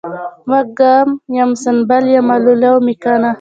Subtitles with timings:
[0.51, 3.29] وږم یم، سنبل یمه لولی مې کنه